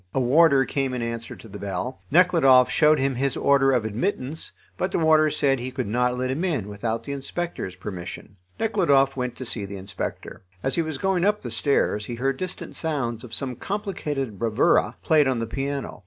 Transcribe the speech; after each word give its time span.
A 0.15 0.19
warder 0.19 0.65
came 0.65 0.95
in 0.95 1.03
answer 1.03 1.35
to 1.35 1.47
the 1.47 1.59
bell. 1.59 2.01
Nekhludoff 2.09 2.71
showed 2.71 2.97
him 2.97 3.13
his 3.13 3.37
order 3.37 3.71
of 3.71 3.85
admittance, 3.85 4.51
but 4.75 4.91
the 4.91 4.97
warder 4.97 5.29
said 5.29 5.59
he 5.59 5.69
could 5.69 5.85
not 5.85 6.17
let 6.17 6.31
him 6.31 6.43
in 6.43 6.67
without 6.69 7.03
the 7.03 7.11
inspector's 7.11 7.75
permission. 7.75 8.35
Nekhludoff 8.59 9.15
went 9.15 9.35
to 9.35 9.45
see 9.45 9.63
the 9.63 9.77
inspector. 9.77 10.41
As 10.63 10.73
he 10.73 10.81
was 10.81 10.97
going 10.97 11.23
up 11.23 11.43
the 11.43 11.51
stairs 11.51 12.05
he 12.07 12.15
heard 12.15 12.37
distant 12.37 12.75
sounds 12.75 13.23
of 13.23 13.31
some 13.31 13.55
complicated 13.55 14.39
bravura, 14.39 14.95
played 15.03 15.27
on 15.27 15.37
the 15.37 15.45
piano. 15.45 15.99